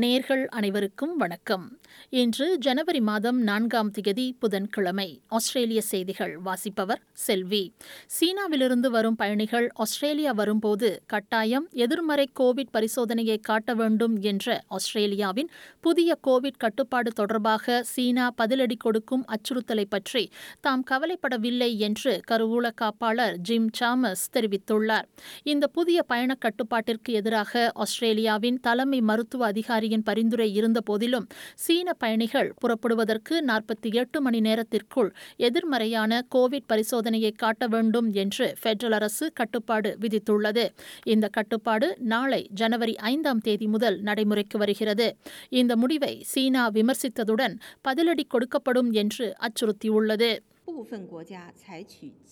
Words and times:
நேர்கள் 0.00 0.46
அனைவருக்கும் 0.46 1.16
வணக்கம். 1.16 1.78
இன்று 2.08 2.58
ஜனவரி 2.58 3.00
மாதம் 3.00 3.42
நான்காம் 3.42 3.90
தேதி 3.90 4.36
புதன்கிழமை 4.38 5.20
ஆஸ்திரேலிய 5.28 5.80
செய்திகள் 5.80 6.38
வாசிப்பவர் 6.38 7.00
செல்வி. 7.12 7.72
சீனாவிலிருந்து 8.06 8.86
வரும் 8.86 9.14
பயணிகள் 9.14 9.68
ஆஸ்திரேலியா 9.74 10.32
வரும்போது 10.32 11.02
கட்டாயம் 11.06 11.68
எதிர்மறை 11.72 12.30
கோவிட் 12.40 12.72
பரிசோதனையை 12.72 13.40
காட்ட 13.40 13.74
வேண்டும் 13.74 14.20
என்ற 14.20 14.62
ஆஸ்திரேலியாவின் 14.68 15.50
புதிய 15.80 16.18
கோவிட் 16.26 16.56
கட்டுப்பாடு 16.56 17.12
தொடர்பாக 17.12 17.82
சீனா 17.82 18.30
பதிலடி 18.42 18.78
கொடுக்கும் 18.78 19.24
அச்சுறுத்தலை 19.28 19.84
பற்றி 19.88 20.30
தாம் 20.60 20.84
கவலைப்படவில்லை 20.90 21.76
என்று 21.76 22.20
கருவூல 22.30 22.70
காப்பாளர் 22.80 23.36
ஜிம் 23.36 23.70
சாமஸ் 23.80 24.24
தெரிவித்துள்ளார். 24.32 25.04
இந்த 25.42 25.66
புதிய 25.66 26.02
பயண 26.02 26.34
கட்டுப்பாட்டிற்கு 26.34 27.12
எதிராக 27.12 27.70
ஆஸ்திரேலியாவின் 27.74 28.60
தலைமை 28.60 29.00
மருத்துவ 29.00 29.46
அதிகாரி 29.46 29.80
அதிகாரியின் 29.82 30.08
பரிந்துரை 30.08 30.46
இருந்தபோதிலும் 30.60 31.24
சீன 31.54 31.92
பயணிகள் 31.92 32.50
புறப்படுவதற்கு 32.60 33.34
நாற்பத்தி 33.46 33.88
எட்டு 33.92 34.18
மணி 34.20 34.40
நேரத்திற்குள் 34.40 35.10
எதிர்மறையான 35.36 36.20
கோவிட் 36.34 36.68
பரிசோதனையை 36.72 37.32
காட்ட 37.36 37.66
வேண்டும் 37.66 38.08
என்று 38.12 38.46
பெடரல் 38.62 38.96
அரசு 38.98 39.32
கட்டுப்பாடு 39.32 39.90
விதித்துள்ளது. 40.00 40.64
இந்த 41.04 41.28
கட்டுப்பாடு 41.28 41.88
நாளை 42.12 42.40
ஜனவரி 42.52 42.94
ஐந்தாம் 42.96 43.42
தேதி 43.46 43.66
முதல் 43.66 43.98
நடைமுறைக்கு 44.00 44.58
வருகிறது. 44.58 45.08
இந்த 45.48 45.76
முடிவை 45.76 46.14
சீனா 46.32 46.64
விமர்சித்ததுடன் 46.70 47.56
பதிலடி 47.88 48.26
கொடுக்கப்படும் 48.30 48.92
என்று 49.02 49.28
அச்சுறுத்தியுள்ளது. 49.46 50.32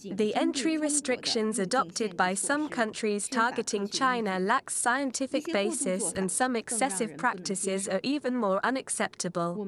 The 0.05 0.35
entry 0.35 0.79
restrictions 0.79 1.59
adopted 1.59 2.17
by 2.17 2.35
some 2.35 2.69
countries 2.69 3.29
targeting 3.29 3.89
China 3.89 4.39
lack 4.39 4.71
scientific 4.71 5.53
basis 5.53 6.13
and 6.13 6.31
some 6.31 6.57
excessive 6.57 7.17
practices 7.17 7.89
are 7.89 8.01
even 8.03 8.37
more 8.37 8.61
unacceptable. 8.65 9.67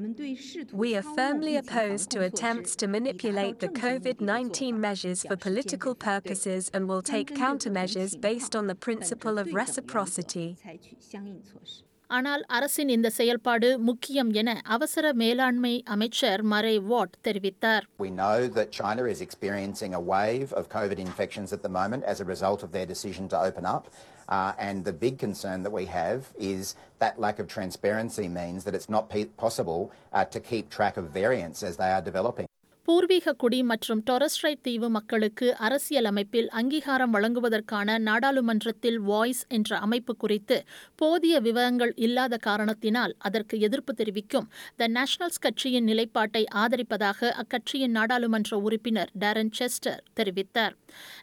We 0.72 0.96
are 0.96 1.02
firmly 1.02 1.56
opposed 1.56 2.10
to 2.10 2.22
attempts 2.22 2.74
to 2.76 2.86
manipulate 2.86 3.60
the 3.60 3.68
COVID-19 3.68 4.74
measures 4.74 5.22
for 5.22 5.36
political 5.36 5.94
purposes 5.94 6.70
and 6.72 6.88
will 6.88 7.02
take 7.02 7.34
countermeasures 7.34 8.20
based 8.20 8.56
on 8.56 8.66
the 8.66 8.74
principle 8.74 9.38
of 9.38 9.52
reciprocity. 9.52 10.56
ஆனால் 12.16 12.42
அரசின் 12.56 12.90
இந்த 12.96 13.08
செயல்பாடு 13.18 13.68
முக்கியம் 13.88 14.30
என 14.40 14.50
அவசர 14.76 15.12
மேலாண்மை 15.22 15.74
அமைச்சர் 15.94 16.42
Murray 16.52 16.74
Watt 16.90 17.16
தெரிவித்தார் 17.26 17.84
We 17.98 18.10
know 18.22 18.38
that 18.58 18.70
China 18.80 19.04
is 19.14 19.20
experiencing 19.28 19.94
a 19.94 20.02
wave 20.14 20.50
of 20.52 20.64
COVID 20.78 20.98
infections 21.08 21.50
at 21.56 21.62
the 21.66 21.72
moment 21.80 22.04
as 22.12 22.20
a 22.20 22.26
result 22.34 22.62
of 22.66 22.72
their 22.76 22.88
decision 22.94 23.26
to 23.34 23.38
open 23.48 23.66
up. 23.76 23.84
Uh, 24.28 24.52
and 24.58 24.84
the 24.84 24.96
big 25.04 25.18
concern 25.18 25.58
that 25.62 25.72
we 25.72 25.86
have 26.00 26.20
is 26.52 26.64
that 26.98 27.14
lack 27.18 27.38
of 27.38 27.48
transparency 27.48 28.28
means 28.40 28.64
that 28.64 28.74
it's 28.74 28.90
not 28.96 29.04
possible 29.44 29.82
uh, 30.12 30.24
to 30.34 30.40
keep 30.40 30.70
track 30.70 30.96
of 30.96 31.06
variants 31.20 31.62
as 31.62 31.76
they 31.76 31.90
are 31.90 32.02
developing. 32.02 32.48
பூர்வீக 32.88 33.32
குடி 33.32 33.58
மற்றும் 33.62 34.00
Torres Strait 34.08 34.62
தீவு 34.62 34.88
மக்களுக்கு 34.88 35.46
அரசியல் 35.56 36.04
அமைப்பில் 36.04 36.48
அங்கீகாரம் 36.50 37.12
வழங்குவதற்கான 37.16 37.98
நாடாளுமன்றத்தில் 37.98 38.98
வாய்ஸ் 39.00 39.42
என்ற 39.48 39.78
அமைப்பு 39.78 40.12
குறித்து 40.16 40.56
போதிய 40.94 41.34
விவரங்கள் 41.40 41.92
இல்லாத 41.96 42.36
காரணத்தினால் 42.46 43.14
அதற்கு 43.18 43.58
எதிர்ப்பு 43.58 43.92
தெரிவிக்கும். 43.94 44.48
த 44.76 44.88
நேஷனல்ஸ் 44.88 45.40
கட்சியின் 45.40 45.84
நிலைப்பாட்டை 45.84 46.42
ஆதரிப்பதாக 46.54 47.30
அக்கட்சியின் 47.42 47.94
நாடாளுமன்ற 47.98 48.58
உறுப்பினர் 48.58 49.12
டேரன் 49.20 49.52
செஸ்டர் 49.58 50.02
தெரிவித்தார். 50.20 50.74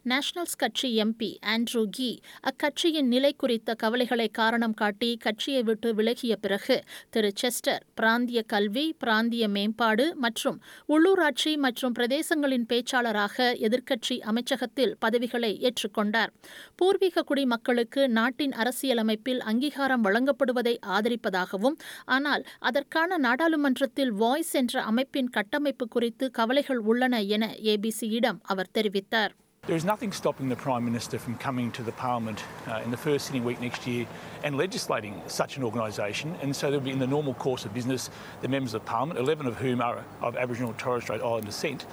நேஷனல்ஸ் 0.03 0.57
கட்சி 0.57 0.91
எம்பி 1.05 1.31
ஆண்ட்ரூ 1.55 1.83
கி 1.89 2.09
அக்கட்சியின் 2.43 3.11
நிலை 3.15 3.33
குறித்த 3.33 3.75
கவலைகளை 3.75 4.29
காரணம் 4.31 4.77
காட்டி 4.83 5.11
கட்சியை 5.17 5.63
விட்டு 5.63 5.91
விலகிய 5.93 6.35
பிறகு 6.35 6.79
திரு 7.09 7.33
செஸ்டர் 7.43 7.83
பிராந்திய 7.95 8.41
கல்வி 8.55 8.87
பிராந்திய 8.99 9.47
மேம்பாடு 9.49 10.07
மற்றும் 10.17 10.59
உள்ளூராட்சி 10.89 11.48
மற்றும் 11.57 11.93
பிரதேசங்களின் 11.93 12.65
பேச்சாளராக 12.69 13.55
எதிர்க்கட்சி 13.59 14.19
அமைச்சகத்தில் 14.19 14.95
பதவிகளை 14.99 15.59
ஏற்றுக்கொண்டார் 15.61 16.31
பூர்வீக 16.75 17.23
குடி 17.23 17.45
மக்களுக்கு 17.45 18.09
நாட்டின் 18.09 18.51
அரசியலமைப்பில் 18.51 19.39
அங்கீகாரம் 19.39 20.01
வழங்கப்படுவதை 20.01 20.77
ஆதரிப்பதாகவும் 20.87 21.77
ஆனால் 22.05 22.45
அதற்கான 22.59 23.17
நாடாளுமன்றத்தில் 23.17 24.11
வாய்ஸ் 24.11 24.53
என்ற 24.53 24.81
அமைப்பின் 24.81 25.29
கட்டமைப்பு 25.29 25.87
குறித்து 25.87 26.31
கவலைகள் 26.31 26.77
உள்ளன 26.77 27.21
என 27.21 27.55
ஏபிசியிடம் 27.63 28.41
அவர் 28.43 28.73
தெரிவித்தார். 28.77 29.33
There 29.69 29.75
is 29.75 29.85
nothing 29.85 30.11
stopping 30.11 30.49
the 30.49 30.55
Prime 30.55 30.83
Minister 30.83 31.19
from 31.19 31.37
coming 31.37 31.71
to 31.73 31.83
the 31.83 31.91
Parliament 31.91 32.43
uh, 32.67 32.81
in 32.83 32.89
the 32.89 32.97
first 32.97 33.27
sitting 33.27 33.43
week 33.43 33.61
next 33.61 33.85
year 33.85 34.07
and 34.43 34.57
legislating 34.57 35.21
such 35.27 35.57
an 35.57 35.63
organisation. 35.63 36.35
And 36.41 36.55
so 36.55 36.71
there'll 36.71 36.83
be 36.83 36.89
in 36.89 36.97
the 36.97 37.05
normal 37.05 37.35
course 37.35 37.65
of 37.65 37.73
business, 37.75 38.09
the 38.41 38.47
members 38.47 38.73
of 38.73 38.83
Parliament, 38.83 39.19
11 39.19 39.45
of 39.45 39.57
whom 39.57 39.79
are 39.79 40.03
of 40.21 40.35
Aboriginal 40.37 40.71
and 40.71 40.79
Torres 40.79 41.03
Strait 41.03 41.21
Islander 41.21 41.45
descent, 41.45 41.85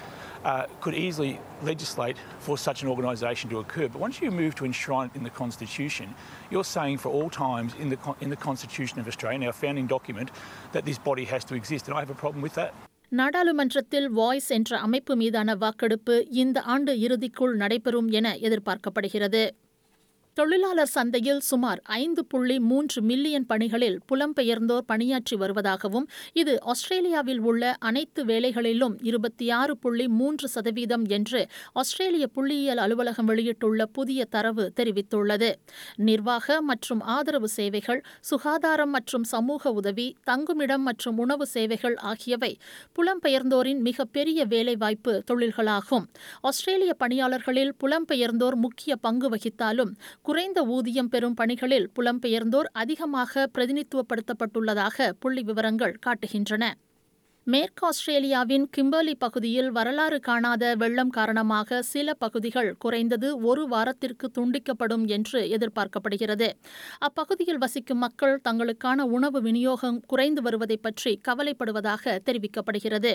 uh, 0.47 0.65
could 0.81 0.95
easily 0.95 1.39
legislate 1.63 2.17
for 2.39 2.57
such 2.57 2.83
an 2.83 2.89
organisation 2.89 3.51
to 3.51 3.59
occur. 3.59 3.89
But 3.89 3.99
once 3.99 4.23
you 4.23 4.31
move 4.31 4.55
to 4.55 4.65
enshrine 4.65 5.11
it 5.13 5.19
in 5.19 5.23
the 5.23 5.29
Constitution, 5.29 6.15
you're 6.51 6.65
saying 6.65 6.97
for 6.97 7.11
all 7.11 7.29
times 7.29 7.75
in 7.79 7.91
the, 7.91 7.99
in 8.23 8.31
the 8.31 8.37
Constitution 8.37 9.01
of 9.01 9.07
Australia, 9.07 9.49
our 9.49 9.53
founding 9.53 9.87
document, 9.87 10.31
that 10.73 10.87
this 10.87 10.97
body 10.97 11.27
has 11.27 11.45
to 11.45 11.55
exist. 11.55 11.89
And 11.89 11.95
I 11.95 12.01
have 12.01 12.09
a 12.09 12.15
problem 12.15 12.41
with 12.41 12.55
that. 12.55 12.73
நாடாளுமன்றத்தில் 13.13 14.09
voice 14.11 14.51
என்ற 14.51 14.79
அமைப்பு 14.79 15.17
மீதான 15.17 15.55
வாக்கெடுப்பு 15.55 16.27
இந்த 16.31 16.61
ஆண்டு 16.61 16.93
இறுதிக்குள் 16.95 17.55
நடைபெறும் 17.55 18.09
என 18.09 18.37
எதிர்பார்க்கப்படுகிறது. 18.41 19.43
தொழிலாளர் 20.37 20.91
சந்தையில் 20.95 21.41
சுமார் 21.41 21.81
ஐந்து 21.87 22.25
புள்ளி 22.25 22.59
மூன்று 22.61 23.03
மில்லியன் 23.03 23.47
பணிகளில் 23.47 23.99
புலம்பெயர்ந்தோர் 24.09 24.85
பணியாற்றி 24.87 25.37
வருவதாகவும் 25.37 26.07
இது 26.33 26.63
ஆஸ்திரேலியாவில் 26.63 27.39
உள்ள 27.39 27.77
அனைத்து 27.79 28.25
வேலைகளிலும் 28.25 28.97
இருபத்தி 29.03 29.51
ஆறு 29.51 29.77
புள்ளி 29.77 30.09
மூன்று 30.09 30.49
சதவீதம் 30.49 31.05
என்று 31.09 31.49
ஆஸ்திரேலிய 31.73 32.27
புள்ளியியல் 32.35 32.77
அலுவலகம் 32.77 33.25
வெளியிட்டுள்ள 33.25 33.87
புதிய 33.87 34.25
தரவு 34.25 34.73
தெரிவித்துள்ளது. 34.77 35.51
நிர்வாக 35.97 36.61
மற்றும் 36.63 37.01
ஆதரவு 37.01 37.49
சேவைகள் 37.49 38.03
சுகாதாரம் 38.21 38.91
மற்றும் 38.91 39.25
சமூக 39.25 39.73
உதவி 39.73 40.17
தங்குமிடம் 40.23 40.83
மற்றும் 40.83 41.19
உணவு 41.19 41.47
சேவைகள் 41.47 41.95
ஆகியவை 41.95 42.53
புலம்பெயர்ந்தோரின் 42.99 43.81
மிகப்பெரிய 43.81 44.45
வேலைவாய்ப்பு 44.45 45.23
தொழில்களாகும். 45.31 46.07
ஆஸ்திரேலிய 46.43 46.95
பணியாளர்களில் 46.99 47.75
புலம்பெயர்ந்தோர் 47.85 48.55
முக்கிய 48.55 48.97
பங்கு 48.97 49.29
வகித்தாலும் 49.29 49.95
குறைந்த 50.27 50.61
ஊதியம் 50.67 51.09
பெறும் 51.09 51.35
பணிகளில் 51.35 51.87
புலம்பெயர்ந்தோர் 51.95 52.69
அதிகமாக 52.73 53.51
பிரதிநிதித்துவப்படுத்தப்பட்டுள்ளதாக 53.55 55.13
புள்ளி 55.21 55.43
விவரங்கள் 55.43 55.95
காட்டுகின்றன. 56.07 56.65
மேற்கு 57.47 57.87
ஆஸ்திரேலியாவின் 57.87 58.65
கிம்பர்லி 58.77 59.13
பகுதியில் 59.19 59.69
வரலாறு 59.71 60.21
காணாத 60.21 60.75
வெள்ளம் 60.77 61.09
காரணமாக 61.09 61.83
சில 61.83 62.15
பகுதிகள் 62.15 62.71
குறைந்தது 62.79 63.29
ஒரு 63.41 63.69
வாரத்திற்கு 63.69 64.31
துண்டிக்கப்படும் 64.39 65.05
என்று 65.07 65.41
எதிர்பார்க்கப்படுகிறது. 65.57 66.49
அப்பகுதியில் 66.99 67.59
வசிக்கும் 67.59 67.99
மக்கள் 67.99 68.41
தங்களுக்கான 68.49 69.07
உணவு 69.09 69.41
விநியோகம் 69.41 70.01
குறைந்து 70.07 70.43
வருவதை 70.43 70.77
பற்றி 70.77 71.21
கவலைப்படுவதாக 71.29 72.17
தெரிவிக்கப்படுகிறது. 72.25 73.13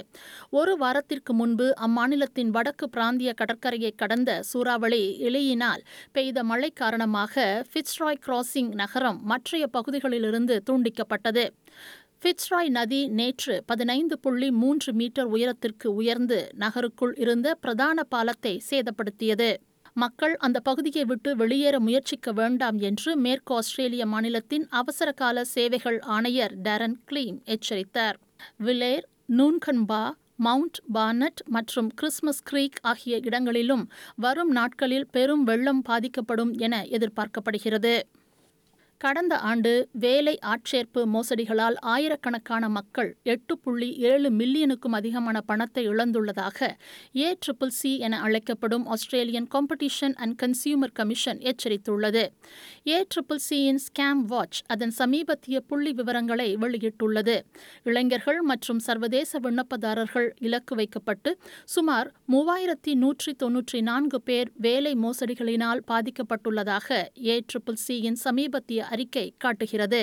ஒரு 0.49 0.77
வாரத்திற்கு 0.77 1.33
முன்பு 1.33 1.73
அம்மாநிலத்தின் 1.87 2.49
வடக்கு 2.49 2.89
பிராந்திய 2.89 3.33
கடற்கரையை 3.33 3.93
கடந்த 3.95 4.39
சூறாவளி 4.43 5.03
எலியினால் 5.21 5.83
பெய்த 6.11 6.43
மழை 6.43 6.69
காரணமாக 6.73 7.65
ஃபிட்ஸ்ராய் 7.71 8.23
கிராசிங் 8.27 8.71
நகரம் 8.75 9.19
மற்றைய 9.23 9.67
பகுதிகளிலிருந்து 9.67 10.63
துண்டிக்கப்பட்டது. 10.69 11.45
ஃபிட்ஸ்ராய் 12.21 12.69
நதி 12.69 12.99
நேற்று 13.07 13.63
பதினைந்து 13.65 14.19
புள்ளி 14.19 14.51
மூன்று 14.51 14.93
மீட்டர் 14.93 15.25
உயரத்திற்கு 15.25 15.87
உயர்ந்து 15.95 16.37
நகருக்குள் 16.59 17.13
இருந்த 17.17 17.47
பிரதான 17.55 18.03
பாலத்தை 18.03 18.61
சேதப்படுத்தியது. 18.69 19.55
மக்கள் 19.93 20.35
அந்த 20.35 20.59
பகுதியை 20.59 21.05
விட்டு 21.05 21.35
வெளியேற 21.35 21.79
முயற்சிக்க 21.79 22.31
வேண்டாம் 22.31 22.77
என்று 22.79 23.15
மேற்கு 23.15 23.53
ஆஸ்திரேலிய 23.55 24.05
மாநிலத்தின் 24.05 24.67
அவசரகால 24.69 25.43
சேவைகள் 25.43 25.99
ஆணையர் 25.99 26.55
டேரன் 26.61 26.95
கிளீம் 27.05 27.39
எச்சரித்தார். 27.45 28.19
விலேர் 28.63 29.05
நூன்கன்பா 29.39 30.03
மவுண்ட் 30.35 30.79
பார்னட் 30.93 31.43
மற்றும் 31.49 31.91
கிறிஸ்மஸ் 31.95 32.43
கிரீக் 32.43 32.79
ஆகிய 32.81 33.17
இடங்களிலும் 33.17 33.85
வரும் 34.15 34.51
நாட்களில் 34.51 35.11
பெரும் 35.11 35.43
வெள்ளம் 35.43 35.81
பாதிக்கப்படும் 35.81 36.53
என 36.57 36.83
எதிர்பார்க்கப்படுகிறது. 36.97 37.95
கடந்த 39.01 39.35
ஆண்டு 39.41 39.71
வேலை 39.91 40.33
ஆட்சேர்ப்பு 40.45 41.01
மோசடிகளால் 41.13 41.77
ஆயிரக்கணக்கான 41.93 42.65
மக்கள் 42.69 43.09
எட்டு 43.23 43.53
புள்ளி 43.57 43.87
ஏழு 44.09 44.29
மில்லியனுக்கும் 44.29 44.95
அதிகமான 44.95 45.37
பணத்தை 45.41 45.83
இழந்துள்ளதாக 45.89 46.59
ஏ 47.15 47.29
ட்ரிபிள் 47.45 47.73
சி 47.77 47.91
என 47.97 48.19
அழைக்கப்படும் 48.19 48.85
Australian 48.87 49.47
competition 49.55 50.15
and 50.15 50.35
consumer 50.43 50.93
commission 50.93 51.39
எச்சரித்துள்ளது. 51.51 52.23
ஏ 52.87 52.99
ட்ரிபிள் 53.15 53.41
சியின் 53.49 53.81
ஸ்கேம் 53.85 54.21
வாட்ச் 54.25 54.59
அதன் 54.67 54.93
சமீபத்திய 54.99 55.59
புள்ளி 55.59 55.93
விவரங்களை 55.93 56.47
வெளியிட்டுள்ளது. 56.55 57.35
இளைஞர்கள் 57.83 58.41
மற்றும் 58.41 58.79
சர்வதேச 58.79 59.39
விண்ணப்பதாரர்கள் 59.39 60.29
இலக்கு 60.39 60.75
வைக்கப்பட்டு 60.75 61.33
சுமார் 61.65 62.07
மூவாயிரத்தி 62.31 62.93
நூற்றி 62.95 63.33
தொன்னூற்றி 63.43 63.81
நான்கு 63.81 64.21
பேர் 64.21 64.51
வேலை 64.59 64.93
மோசடிகளினால் 65.03 65.83
பாதிக்கப்பட்டுள்ளதாக 65.91 66.87
ஏ 67.25 67.37
ட்ரிபிள் 67.49 67.81
சியின் 67.87 68.21
சமீபத்திய 68.25 68.89
அறிக்கை 68.91 69.25
காட்டுகிறது. 69.37 70.01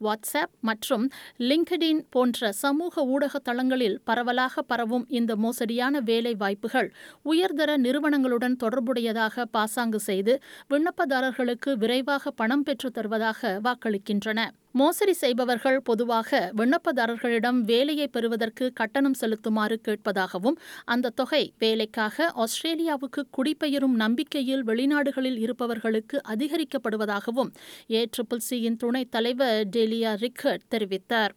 வாட்ஸ்அப் 0.00 0.54
மற்றும் 0.60 1.04
லிங்க்டின் 1.40 2.00
போன்ற 2.10 2.52
சமூக 2.52 3.04
ஊடக 3.06 3.38
தளங்களில் 3.38 3.96
பரவலாக 4.04 4.62
பரவும் 4.62 5.04
இந்த 5.10 5.32
மோசடியான 5.36 6.00
வேலை 6.00 6.34
வாய்ப்புகள் 6.34 6.88
உயர்தர 7.24 7.76
நிறுவனங்களுடன் 7.76 8.56
தொடர்புடையதாக 8.64 9.44
பாசாங்கு 9.50 10.00
செய்து 10.00 10.34
விண்ணப்பதாரர்களுக்கு 10.70 11.72
விரைவாக 11.76 12.30
பணம் 12.30 12.62
பெற்றுத் 12.62 12.94
தருவதாக 12.94 13.60
வாக்களிக்கின்றன. 13.64 14.40
மோசடி 14.74 15.12
செய்பவர்கள் 15.12 15.78
பொதுவாக 15.82 16.52
விண்ணப்பதாரர்களிடம் 16.56 17.58
வேலையை 17.62 18.06
பெறுவதற்கு 18.06 18.72
கட்டணம் 18.72 19.16
செலுத்துமாறு 19.20 19.76
கேட்பதாகவும் 19.84 20.56
அந்த 20.84 21.10
தொகை 21.10 21.42
வேலைக்காக 21.58 22.32
ஆஸ்திரேலியாவுக்கு 22.36 23.22
குடிபெயரும் 23.30 23.96
நம்பிக்கையில் 23.96 24.64
வெளிநாடுகளில் 24.64 25.38
இருப்பவர்களுக்கு 25.38 26.20
அதிகரிக்கப்படுவதாகவும் 26.28 27.52
ஏ 27.90 28.02
ட்ரிபிள் 28.16 28.46
சியின் 28.50 28.76
துணைத் 28.76 29.10
தலைவர் 29.10 29.68
டெலியா 29.68 30.14
ரிக்கர்ட் 30.20 30.66
தெரிவித்தார். 30.70 31.34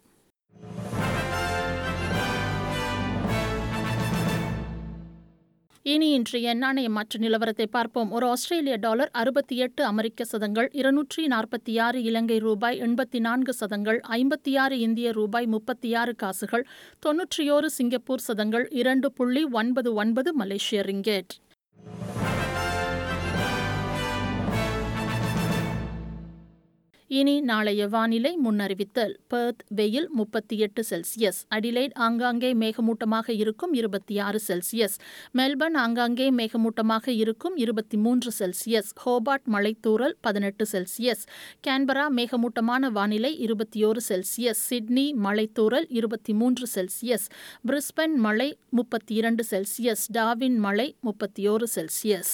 இனி 5.87 6.07
இன்றைய 6.11 6.53
நாணய 6.53 6.89
மாற்று 6.89 7.17
நிலவரத்தை 7.19 7.65
பார்ப்போம். 7.65 8.11
ஒரு 8.11 8.25
ஆஸ்திரேலிய 8.27 8.75
டாலர் 8.75 9.09
அறுபத்தி 9.11 9.55
எட்டு 9.57 9.81
அமெரிக்க 9.83 10.25
சதங்கள் 10.25 10.69
இருநூற்றி 10.71 11.23
நாற்பத்தி 11.27 11.73
ஆறு 11.79 11.99
இலங்கை 12.03 12.37
ரூபாய் 12.37 12.79
எண்பத்தி 12.79 13.19
நான்கு 13.19 13.53
சதங்கள் 13.53 13.99
ஐம்பத்தி 14.09 14.53
ஆறு 14.57 14.79
இந்திய 14.79 15.11
ரூபாய் 15.11 15.45
முப்பத்தி 15.45 15.95
ஆறு 15.95 16.15
காசுகள் 16.15 16.67
தொன்னூற்றியோரு 17.05 17.69
சிங்கப்பூர் 17.77 18.27
சதங்கள் 18.27 18.67
இரண்டு 18.81 19.11
புள்ளி 19.11 19.43
ஒன்பது 19.61 19.93
ஒன்பது 19.93 20.33
மலேசிய 20.33 20.81
ரிங்கேட். 20.81 21.33
இனி 27.07 27.42
நாளைய 27.42 27.88
வானிலை 27.88 28.38
முன்னறிவித்தல். 28.46 29.13
பெர்த் 29.28 29.63
வெயில் 29.68 30.10
முப்பத்தி 30.10 30.57
எட்டு 30.57 30.84
செல்சியஸ். 30.90 31.40
அடிலைட் 31.56 31.94
ஆங்காங்கே 31.94 32.54
மேகமூட்டமாக 32.54 33.30
இருக்கும் 33.30 33.74
இருபத்தி 33.74 34.19
ஆறு 34.19 34.42
செல்சியஸ். 34.48 34.98
மெல்பர்ன் 35.34 35.74
ஆங்காங்கே 35.74 36.31
மேகமூட்டமாக 36.31 37.07
இருக்கும் 37.07 37.56
இருபத்தி 37.56 37.98
மூன்று 37.98 38.31
செல்சியஸ். 38.40 38.92
ஹோபார்ட் 39.06 39.46
மலைத்தூரல் 39.52 40.13
பதினெட்டு 40.22 40.66
செல்சியஸ். 40.72 41.24
கேன்பரா 41.68 42.07
மேகமூட்டமான 42.10 42.90
வானிலை 42.90 43.40
இருபத்தி 43.40 43.86
ஓரு 43.86 44.00
செல்சியஸ். 44.10 44.62
சிட்னி 44.69 45.16
மலைத்தூரல் 45.24 45.86
இருபத்தி 45.90 46.34
மூன்று 46.34 46.68
செல்சியஸ். 46.75 47.28
பிரிஸ்பன் 47.68 48.16
மலை 48.16 48.57
முப்பத்தி 48.69 49.16
இரண்டு 49.16 49.46
செல்சியஸ். 49.50 50.06
டாவின் 50.13 50.57
மலை 50.57 50.96
முப்பத்தி 51.00 51.50
ஓரு 51.50 51.63
செல்சியஸ். 51.75 52.34